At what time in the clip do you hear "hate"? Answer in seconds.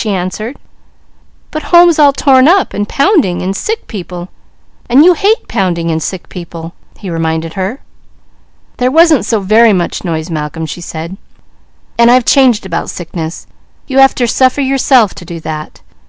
5.14-5.48